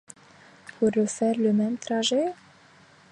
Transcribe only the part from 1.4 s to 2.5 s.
même trajet?